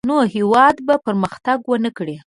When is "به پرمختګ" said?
0.87-1.57